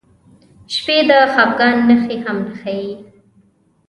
سپي 0.75 0.97
د 1.09 1.11
خپګان 1.33 1.75
نښې 1.87 2.15
هم 2.25 2.39
ښيي. 2.59 2.89